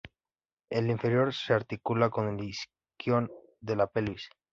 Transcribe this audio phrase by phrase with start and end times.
[0.71, 4.27] El inferior se articula con el isquion de la pelvis.